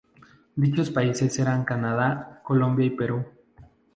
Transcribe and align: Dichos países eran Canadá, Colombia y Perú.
Dichos 0.63 0.89
países 0.89 1.37
eran 1.37 1.63
Canadá, 1.63 2.41
Colombia 2.43 2.87
y 2.87 2.89
Perú. 2.89 3.23